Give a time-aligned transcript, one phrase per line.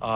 [0.00, 0.06] Uh,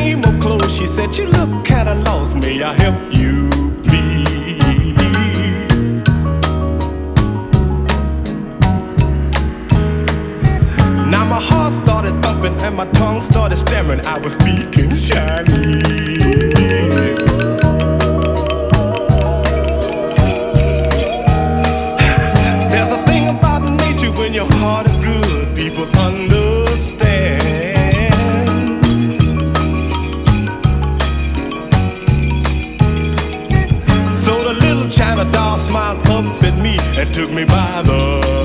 [0.00, 3.36] came up close, she said, You look kinda lost, may I help you,
[3.86, 6.02] please?
[11.12, 15.99] Now my heart started thumping and my tongue started stammering, I was speaking Chinese.
[37.00, 38.39] that took me by the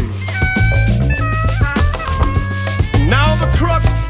[0.00, 0.08] way.
[3.08, 4.08] Now the crux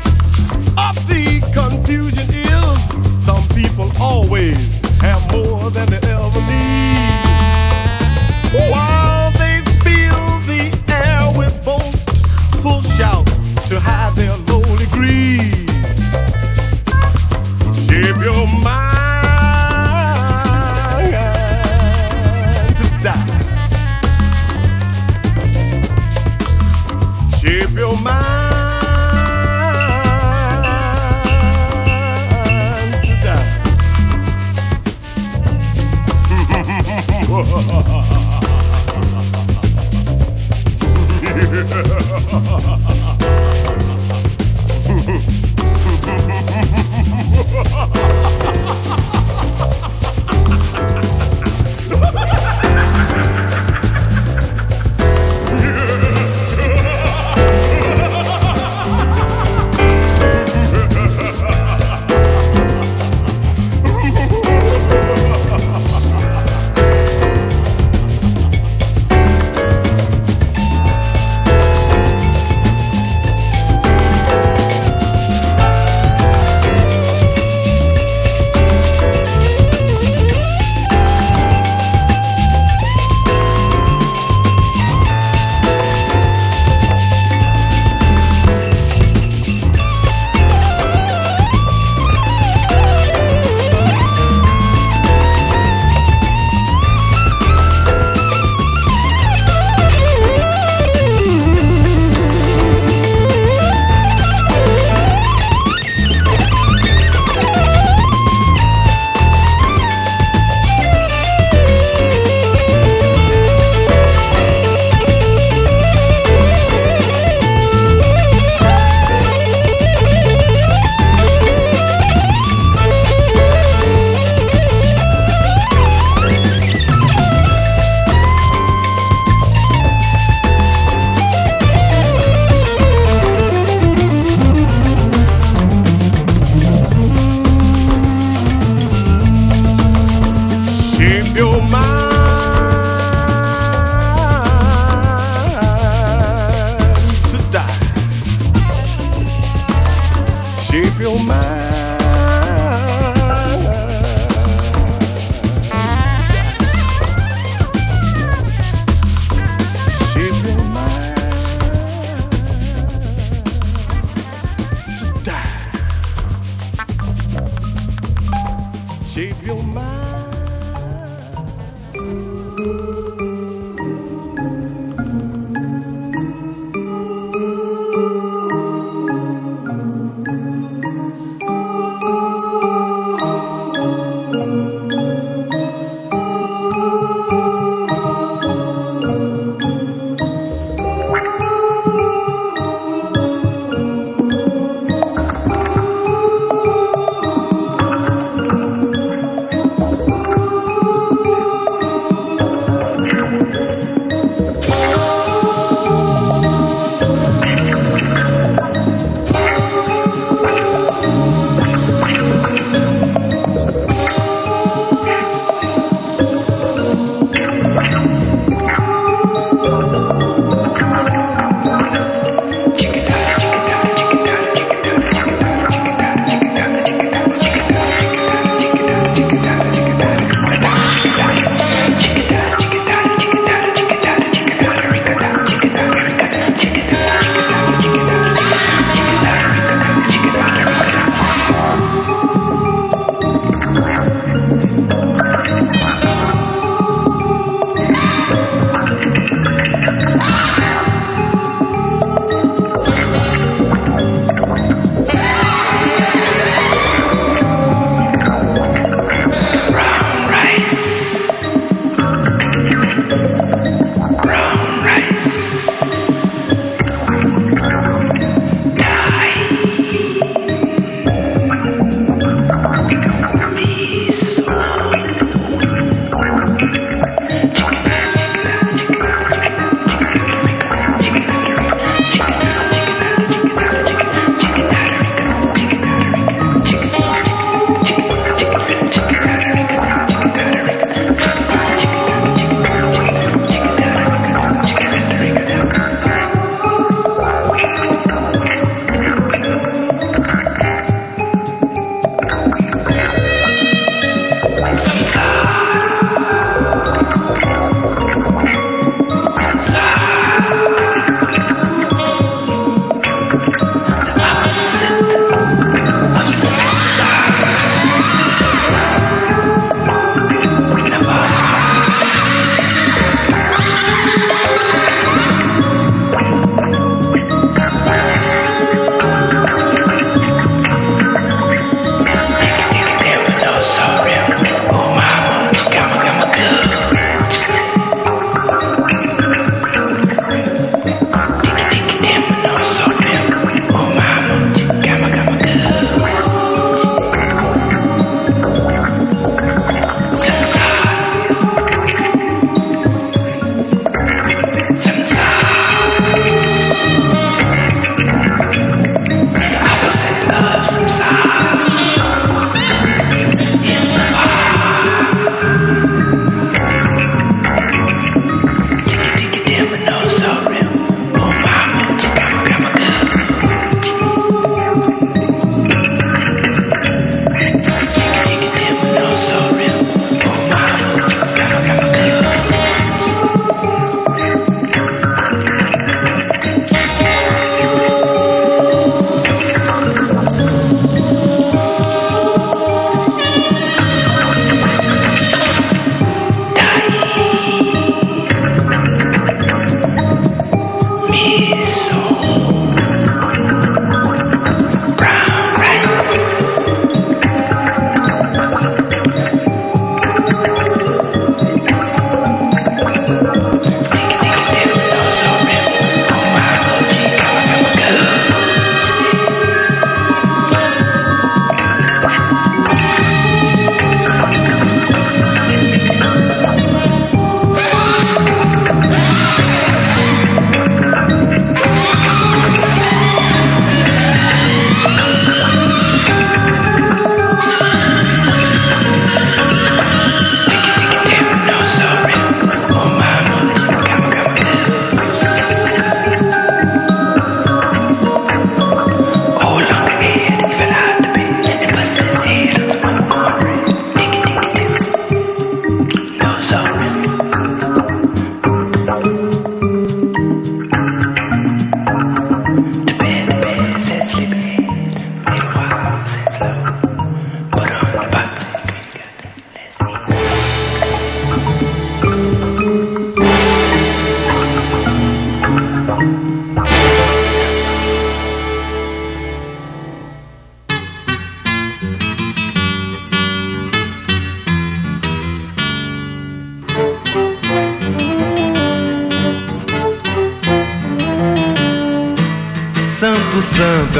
[0.77, 6.08] of the confusion is some people always have more than they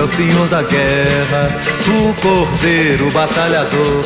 [0.09, 4.03] Senhor da guerra, o Cordeiro batalhador.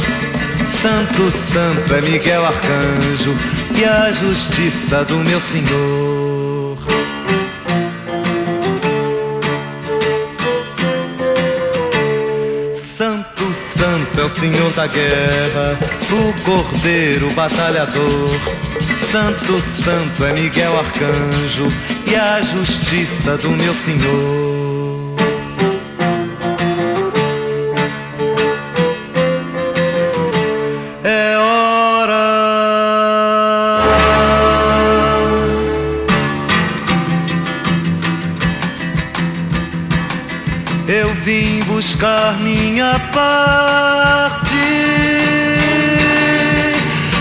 [0.68, 3.34] Santo, Santo é Miguel Arcanjo
[3.78, 6.78] e a justiça do meu Senhor.
[12.72, 15.78] Santo, Santo é o Senhor da guerra,
[16.10, 18.28] o Cordeiro batalhador.
[19.10, 21.66] Santo, Santo é Miguel Arcanjo
[22.10, 24.61] e a justiça do meu Senhor.
[42.02, 44.56] Buscar minha parte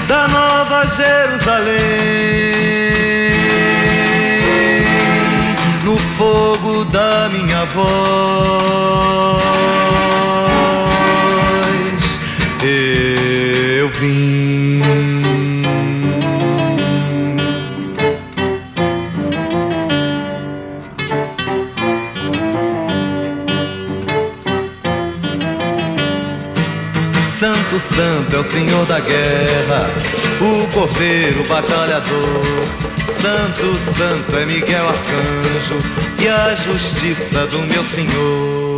[0.07, 1.75] da Nova Jerusalém
[5.83, 7.91] no fogo da minha voz
[12.63, 15.10] eu vim.
[28.41, 29.87] O Senhor da guerra,
[30.41, 32.41] o Cordeiro batalhador.
[33.11, 35.77] Santo, Santo é Miguel Arcanjo
[36.19, 38.70] e a justiça do meu Senhor.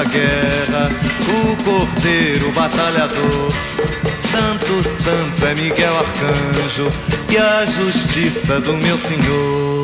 [0.00, 0.88] Da guerra,
[1.28, 3.50] o Cordeiro batalhador.
[4.16, 6.88] Santo, Santo é Miguel Arcanjo
[7.30, 9.79] e a justiça do meu Senhor.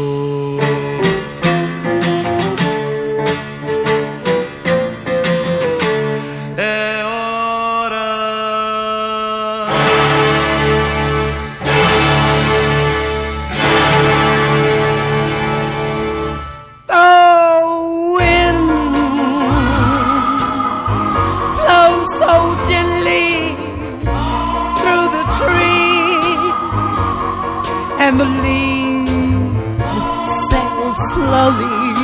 [31.17, 31.97] Slowly,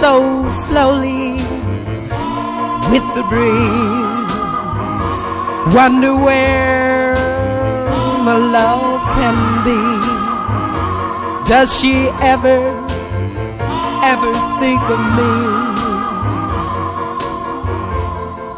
[0.00, 0.12] so
[0.64, 1.32] slowly
[2.92, 5.18] with the breeze.
[5.74, 7.14] Wonder where
[8.28, 9.80] my love can be.
[11.48, 12.82] Does she ever?
[14.02, 15.32] ever think of me.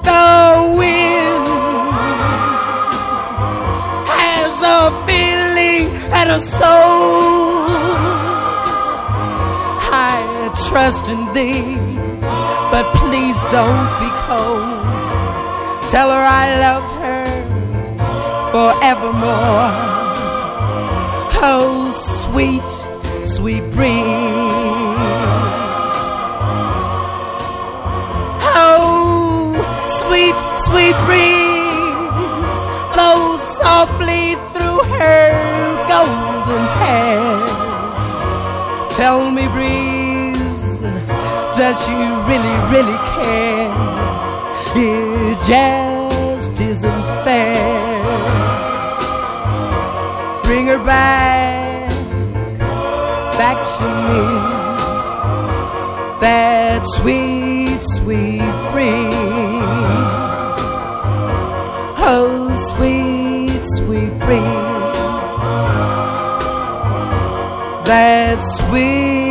[0.09, 1.46] The wind
[4.09, 5.87] has a feeling
[6.18, 7.53] and a soul.
[10.74, 11.76] Trust in thee,
[12.72, 14.82] but please don't be cold.
[15.88, 17.26] Tell her I love her
[18.50, 19.70] forevermore.
[21.46, 22.70] Oh, sweet,
[23.24, 24.02] sweet breeze.
[28.58, 29.54] Oh,
[30.02, 32.62] sweet, sweet breeze
[32.94, 35.30] blows softly through her
[35.87, 37.46] golden hair.
[38.90, 39.93] Tell me, breeze,
[41.56, 43.70] does she really, really care?
[44.76, 47.74] It just isn't fair.
[50.44, 51.90] Bring her back,
[53.38, 54.64] back to me
[56.20, 58.40] that sweet, sweet
[58.72, 59.14] breeze.
[62.06, 64.94] Oh, sweet, sweet breeze.
[67.86, 69.23] That sweet,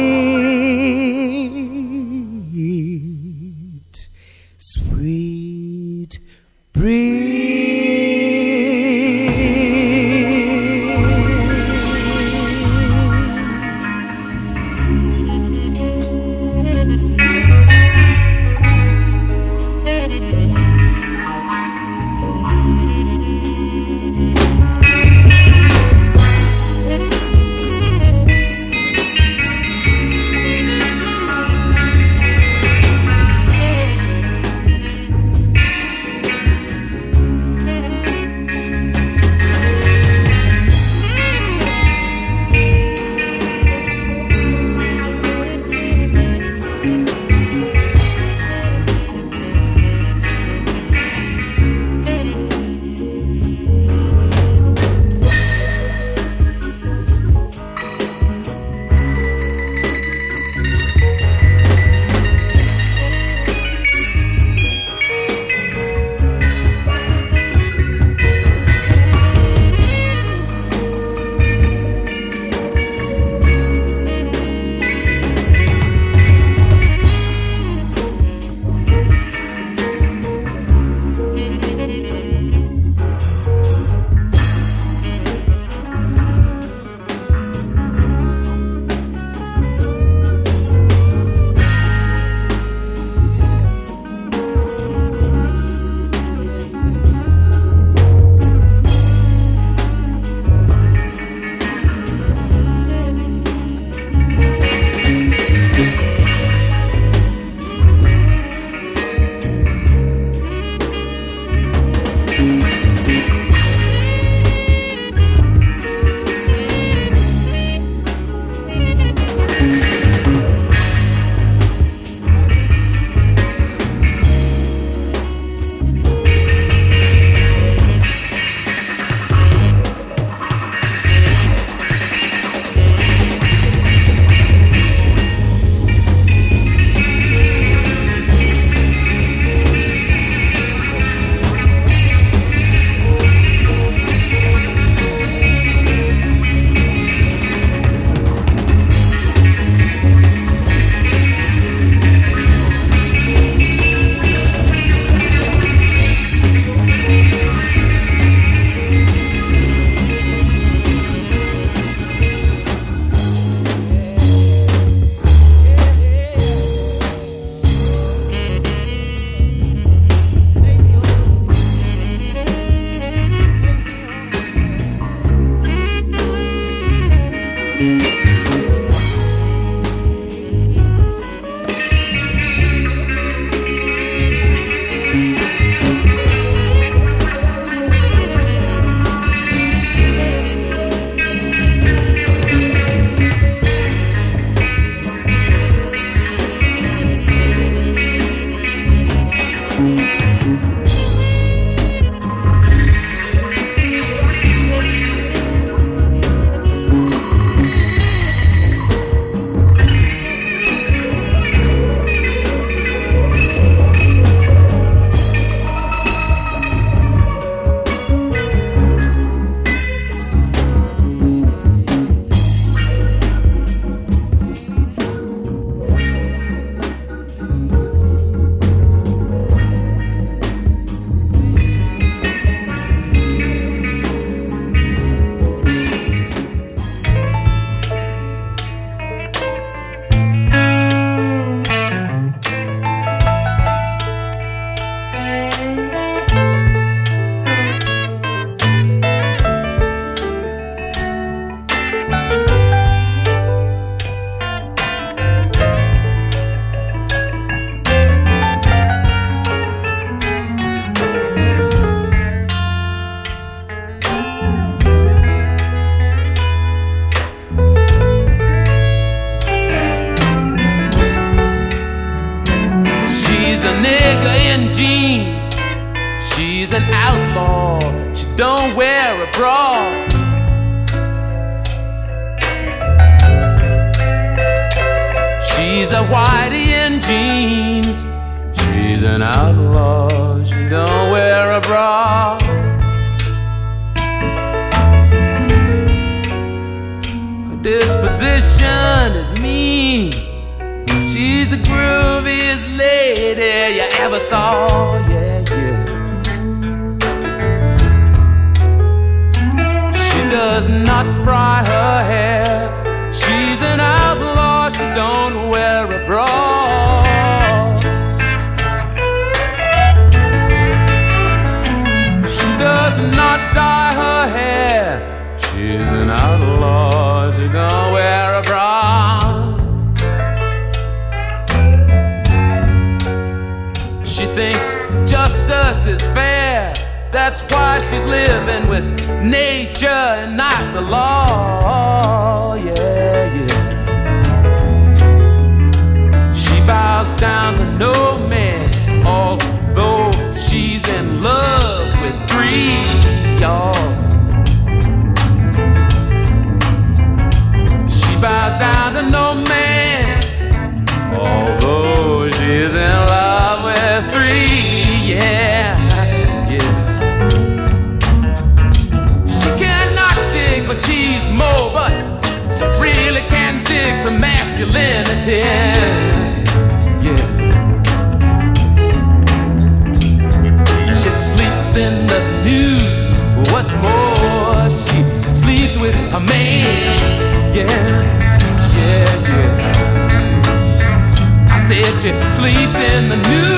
[393.16, 393.53] never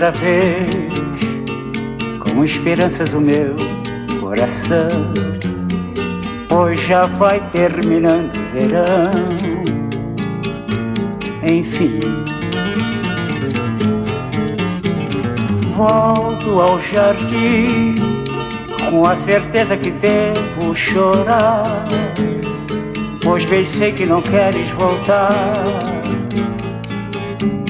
[0.00, 0.70] outra vez,
[2.20, 3.54] com esperanças o meu
[4.18, 4.88] coração.
[6.56, 9.10] Hoje já vai terminando o verão,
[11.46, 12.00] enfim.
[15.76, 17.94] Volto ao jardim
[18.88, 21.84] com a certeza que devo chorar,
[23.22, 25.30] pois bem sei que não queres voltar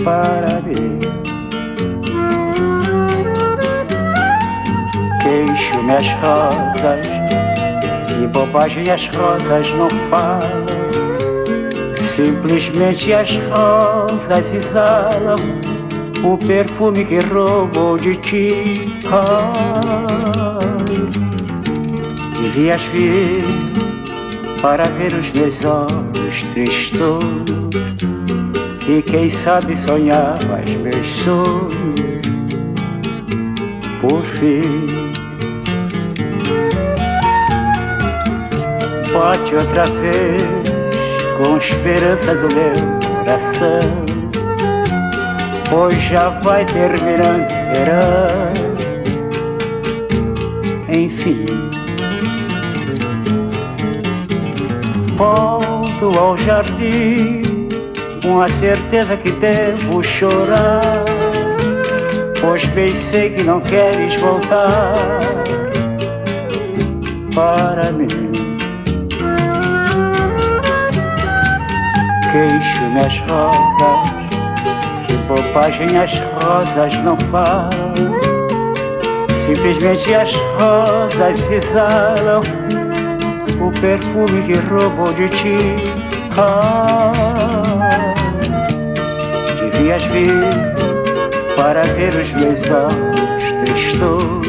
[0.04, 0.99] para ver.
[5.96, 7.06] As rosas
[8.22, 10.66] e bobagem as rosas não falam.
[12.14, 15.36] Simplesmente as rosas exalam
[16.22, 18.48] o perfume que roubou de ti.
[22.42, 23.44] devias vir
[24.60, 27.24] para ver os meus olhos tristos
[28.88, 32.20] e quem sabe sonhar os meus sonhos
[34.00, 35.09] por fim.
[39.12, 40.42] Bate outra vez
[41.36, 42.72] com esperanças o meu
[43.08, 43.80] coração.
[45.68, 48.52] Pois já vai terminando verão.
[50.88, 51.44] Enfim,
[55.16, 57.42] volto ao jardim
[58.22, 61.04] com a certeza que devo chorar.
[62.40, 64.92] Pois bem sei que não queres voltar
[67.34, 68.19] para mim.
[72.32, 74.10] Queixo-me as rosas,
[75.06, 77.70] que bobagem as rosas não falam.
[79.44, 82.42] Simplesmente as rosas exalam
[83.60, 85.56] o perfume que roubou de ti.
[86.38, 87.12] Ah,
[89.72, 90.30] devias vir
[91.56, 94.46] para ver os meus olhos tristos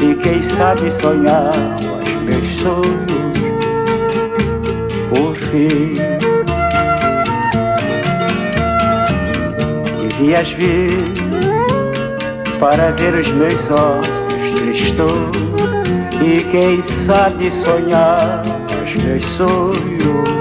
[0.00, 1.50] e quem sabe sonhar
[2.00, 3.14] os meus sonhos
[5.08, 6.13] por fim.
[10.24, 10.90] Devias vir
[12.58, 15.12] para ver os meus olhos tristos
[16.22, 18.40] e quem sabe sonhar
[18.86, 20.33] os meus sonhos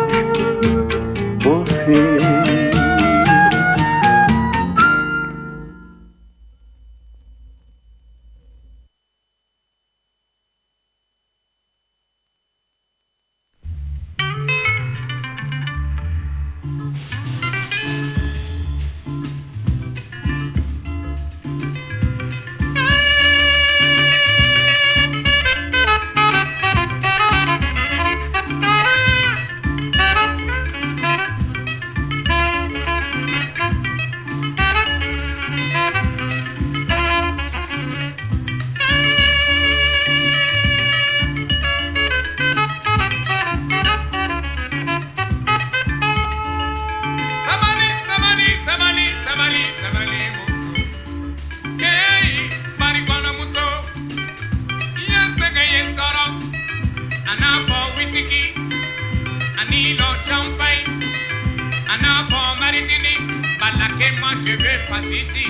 [64.90, 65.46] pasisi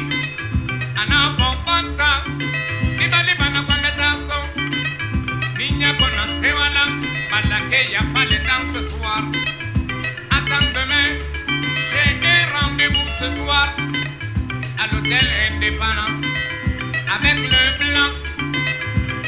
[1.01, 2.09] ana bombanta
[2.99, 4.39] libalima na kwambe taso
[5.57, 6.83] niñako na sewala
[7.31, 9.23] balake ya paletan ce soir
[10.35, 11.09] attends demain
[11.89, 13.67] j'ai un rendez-vous ce soir
[14.81, 16.13] à l'hôtel indépendant
[17.15, 18.11] avec le blanc.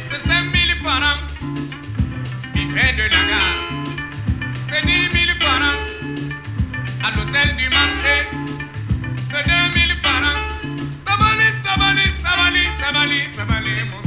[0.09, 1.17] C'est 5000 par an
[2.55, 3.57] il fait de la gare
[4.69, 5.77] c'est 10 000 par an
[7.05, 8.15] à l'hôtel du marché.
[9.31, 9.84] C'est 2000
[13.05, 14.04] mamale, mamale, mamale.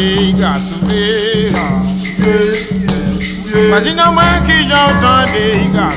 [0.00, 1.50] J'entendais qu'à souffler.
[1.50, 3.68] J'en fouillé, bien fouillé.
[3.68, 5.90] Voisine à moi qui j'entendais qu'à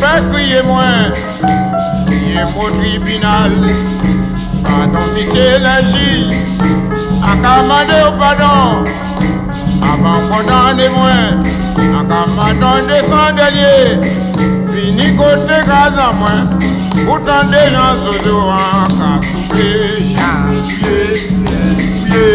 [0.00, 1.12] Fè kriye mwen,
[2.06, 3.74] kriye mwen tribunal
[4.62, 6.10] Panon misye leji,
[7.22, 8.86] akamande ou padon
[9.82, 11.34] Avan kondane mwen,
[12.00, 13.76] akamandan de sandelye
[14.70, 16.46] Vini kote kaza mwen,
[17.06, 19.70] poutan de jan sozo an Ka souple
[20.14, 20.98] jan, ye,
[22.14, 22.26] ye,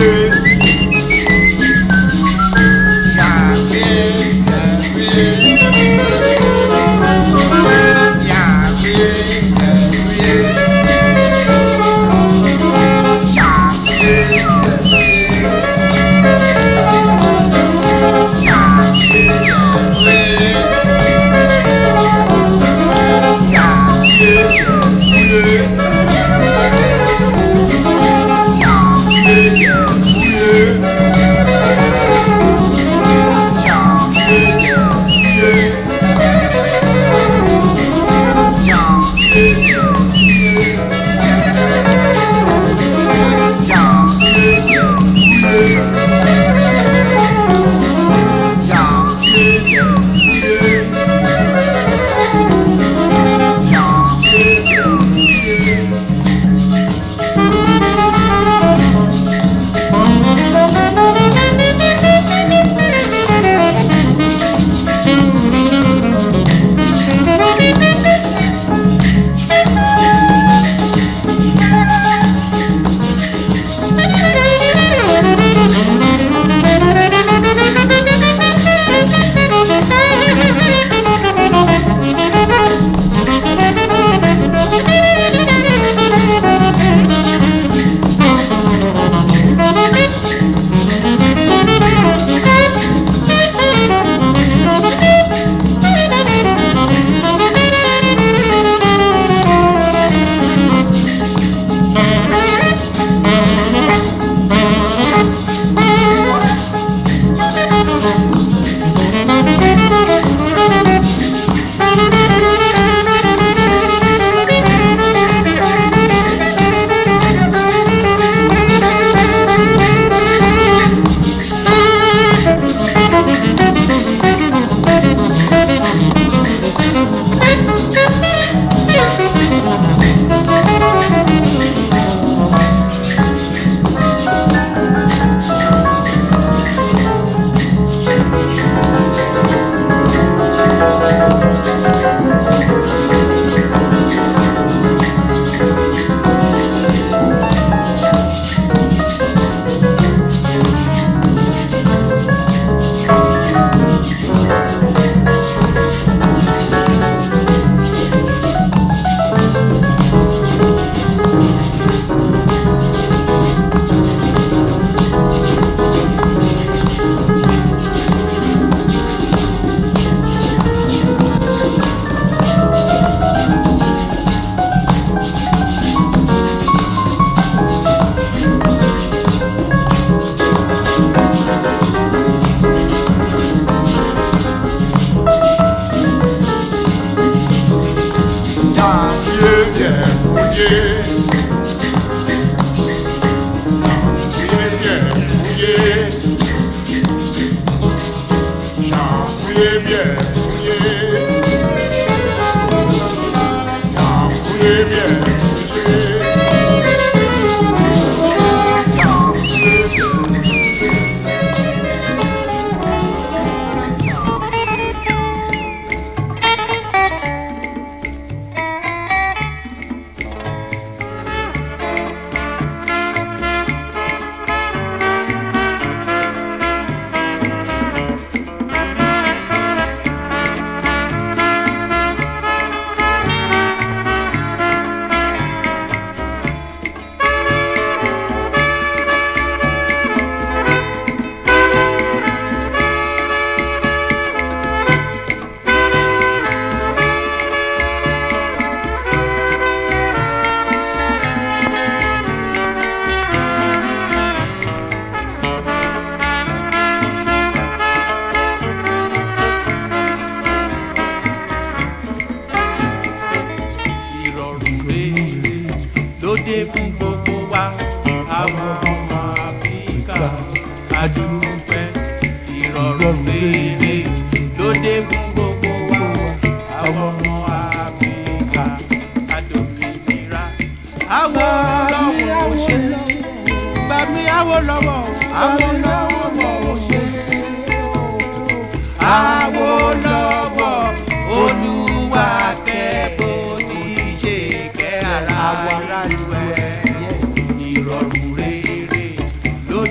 [0.00, 0.33] ye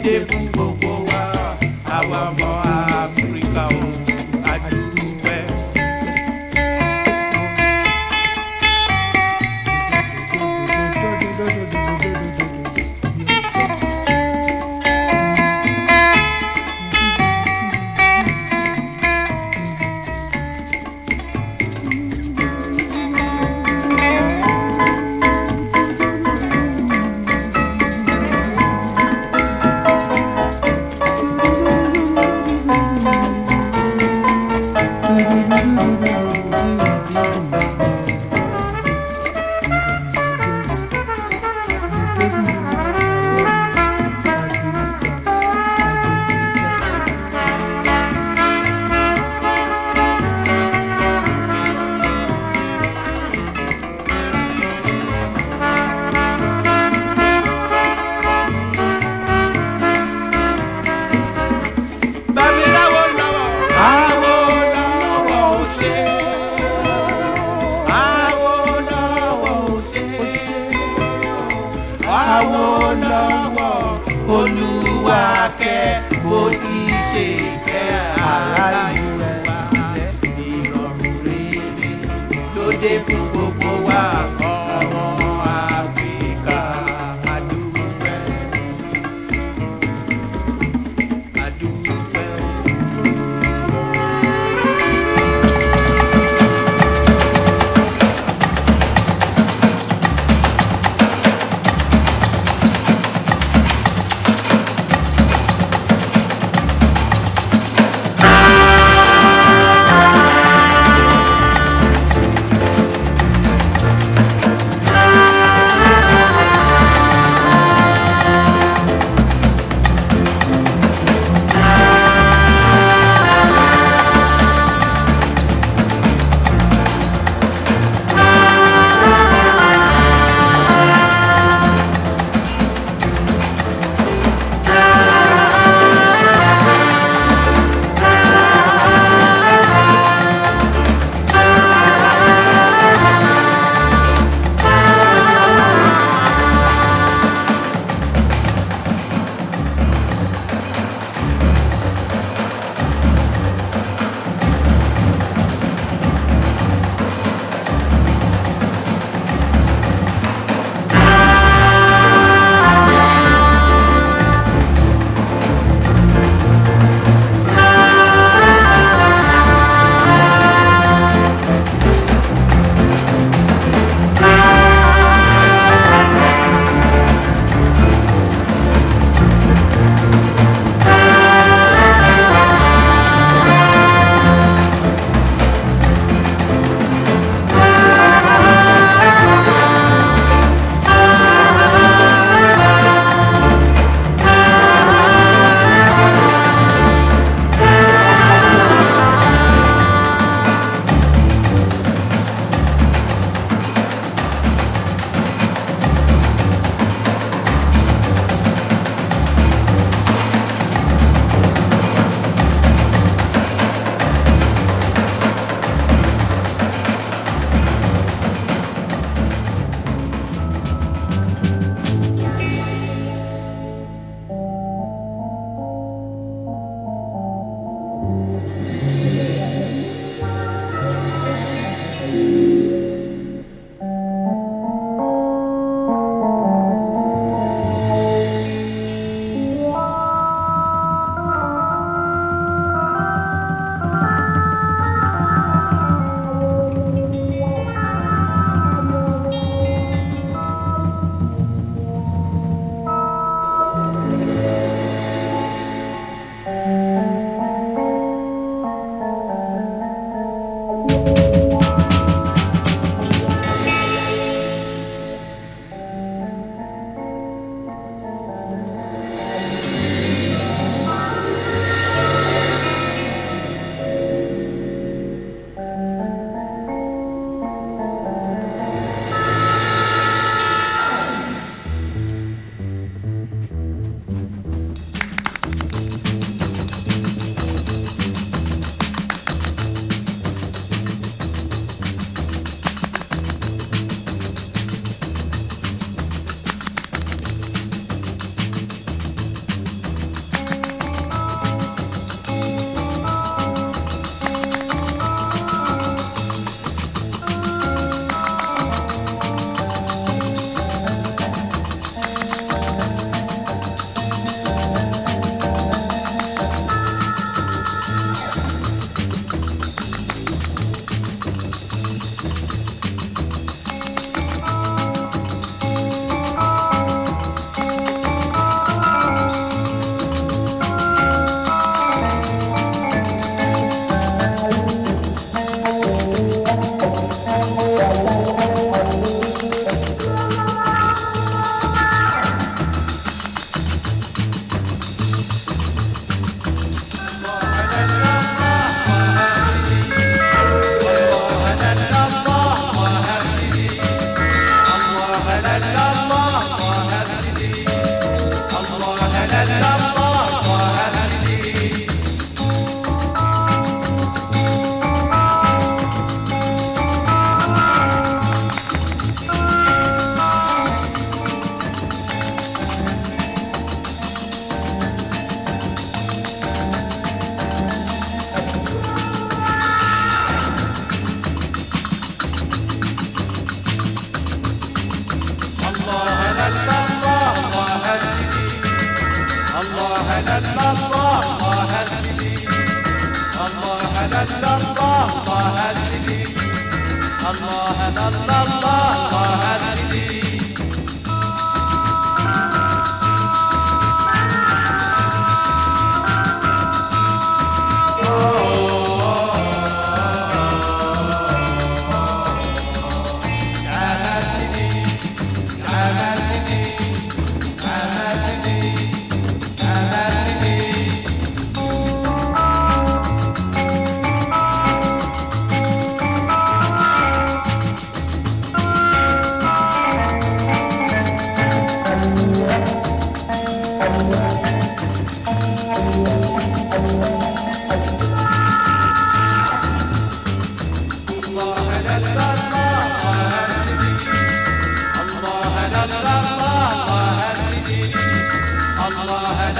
[0.03, 1.12] gbogbo wa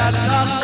[0.03, 0.62] la la la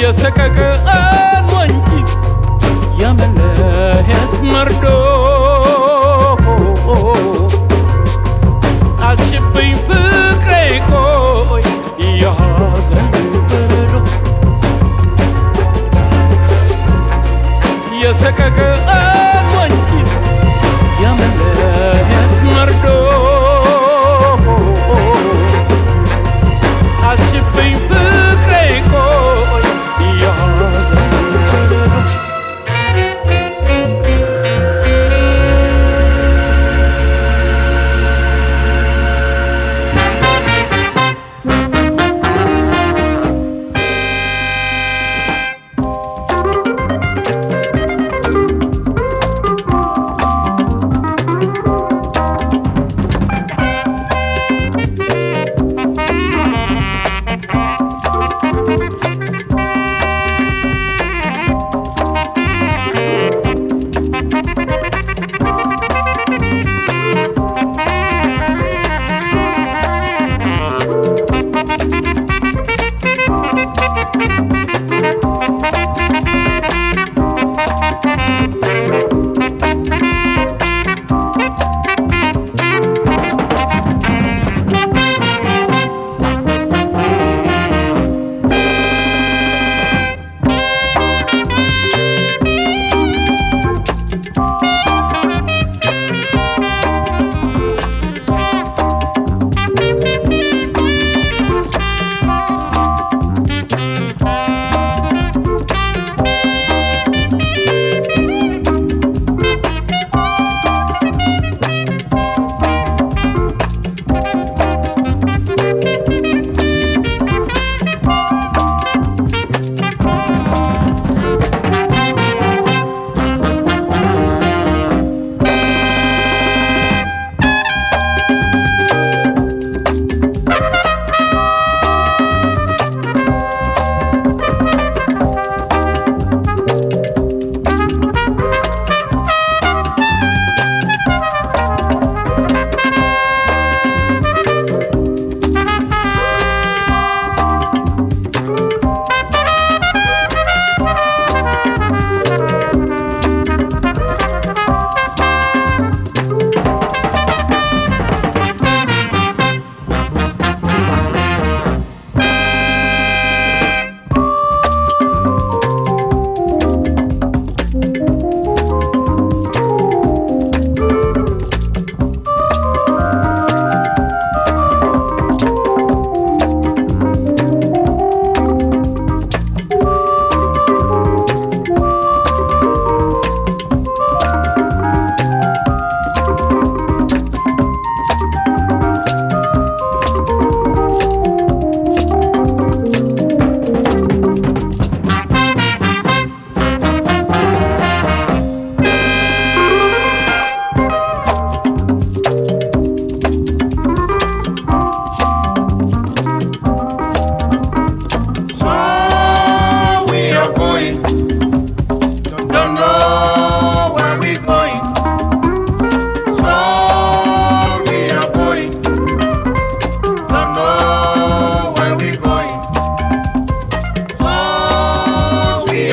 [0.00, 0.58] يا سكك
[1.38, 2.04] المنجي
[3.02, 4.79] يا ملاهة مرجي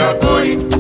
[0.08, 0.77] your body.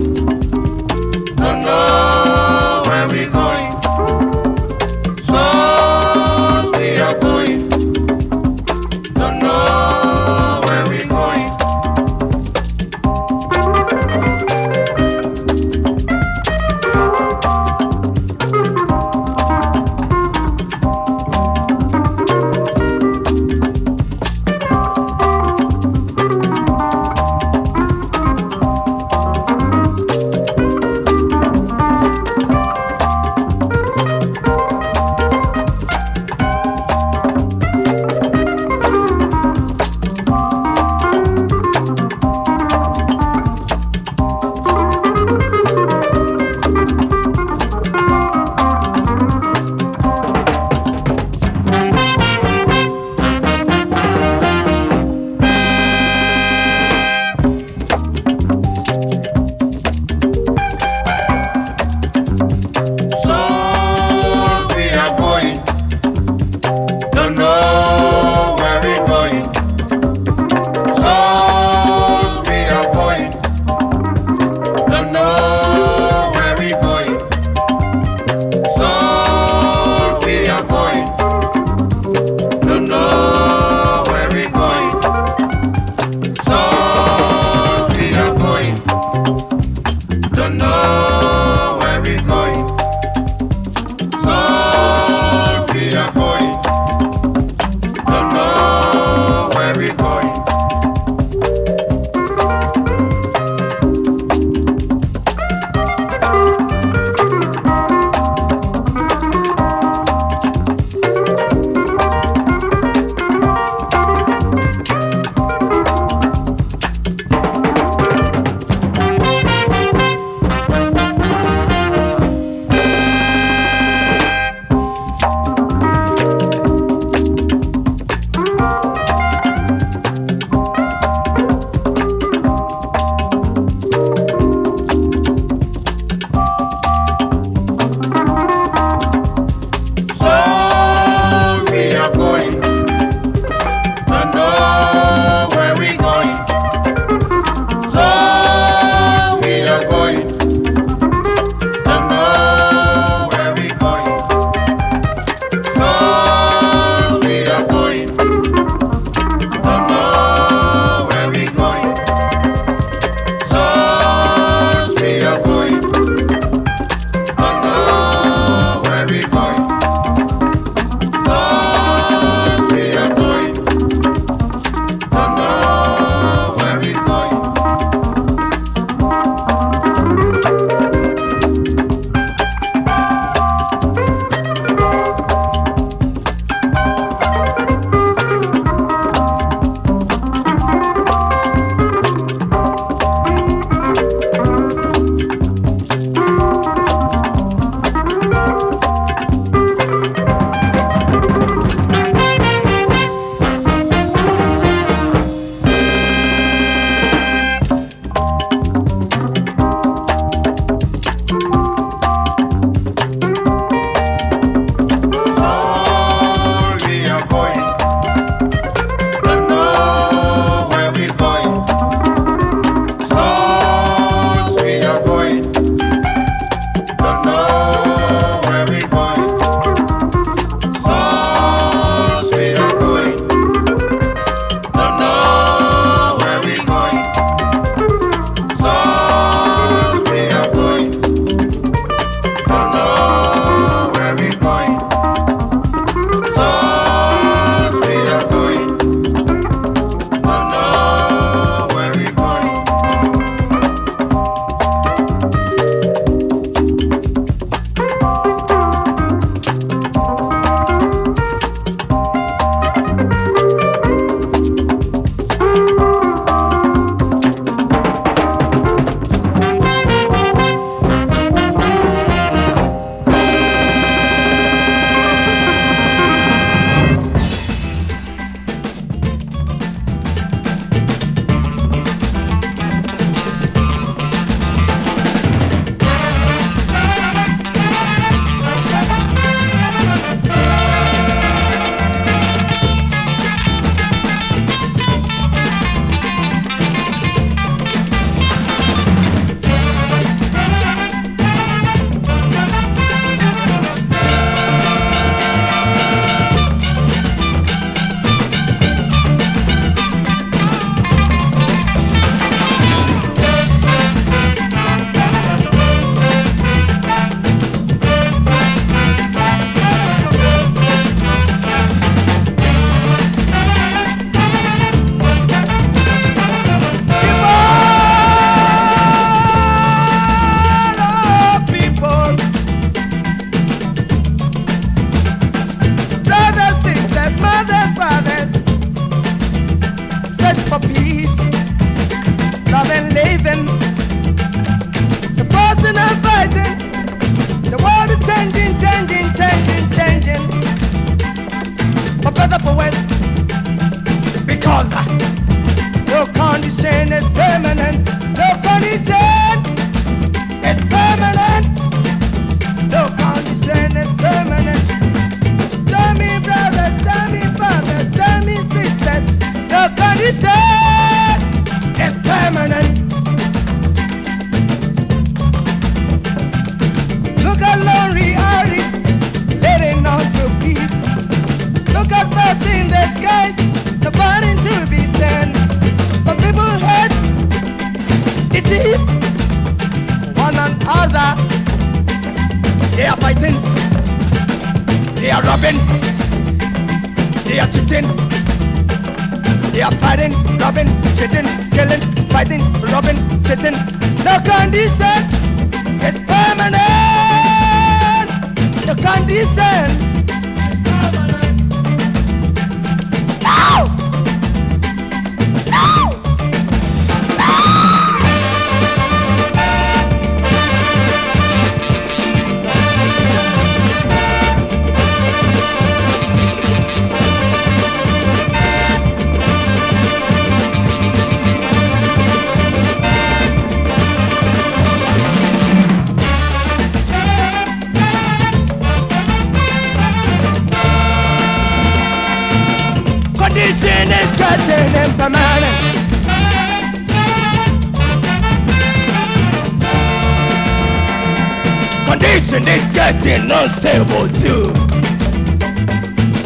[452.18, 454.52] Nation is getting unstable too.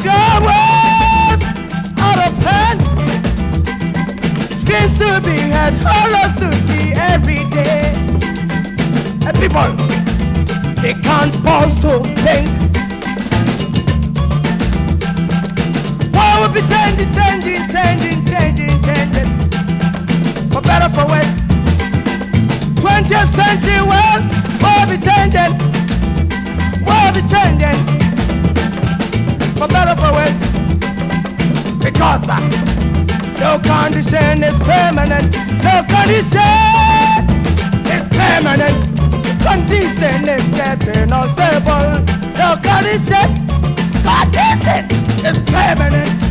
[0.01, 1.43] Jobs
[1.99, 2.79] out of hand.
[4.61, 7.91] Screams to be had horrors to see every day.
[9.27, 9.75] And people,
[10.81, 12.47] they can't pause to think.
[16.15, 19.29] What will be changing, changing, changing, changing, changing.
[20.51, 21.35] For better, for worse.
[22.79, 24.23] 20th century world,
[24.63, 25.70] will be changing.
[26.91, 27.79] For the changing
[29.57, 30.41] for better for worse.
[31.79, 32.39] Because uh,
[33.39, 35.31] no condition is permanent.
[35.63, 37.21] No condition
[37.95, 38.77] is permanent.
[39.45, 42.01] Condition is getting unstable.
[42.41, 43.27] No condition,
[44.01, 44.83] condition
[45.25, 46.30] is permanent.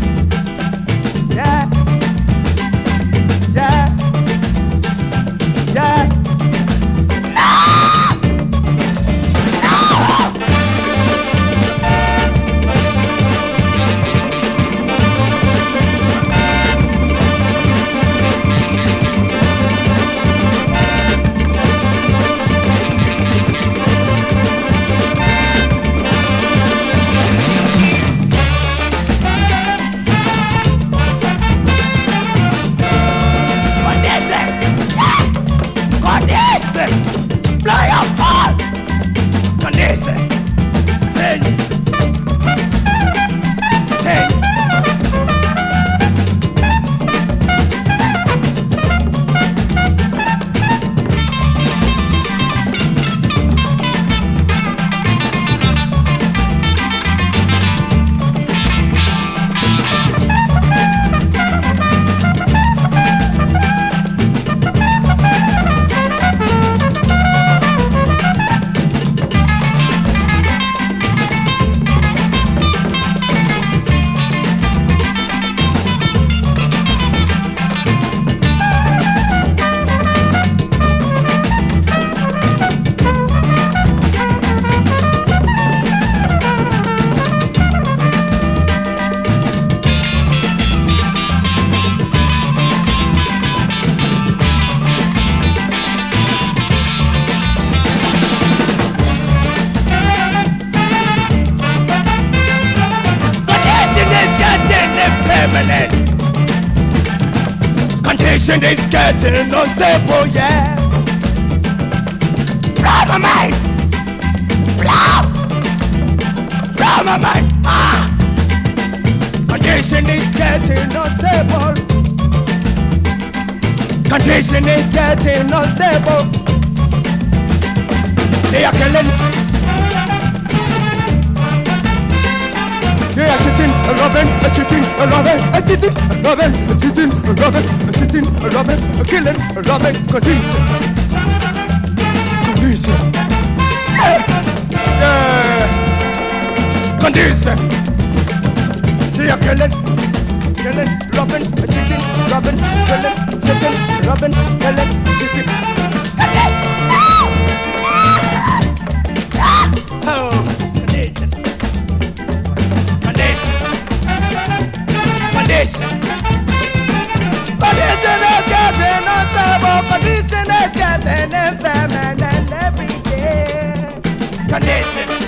[174.71, 175.20] destination.